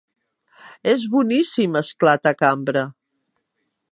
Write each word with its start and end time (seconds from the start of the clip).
És 0.93 1.03
boníssim! 1.15 1.77
—esclata 1.81 2.35
Cambra. 2.41 2.87